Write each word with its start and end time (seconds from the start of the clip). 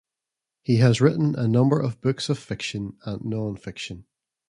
He 0.63 0.77
has 0.77 0.99
written 0.99 1.35
a 1.35 1.47
number 1.47 1.79
of 1.79 2.01
books 2.01 2.27
of 2.27 2.39
fiction 2.39 2.97
and 3.05 3.23
non-fiction. 3.23 4.07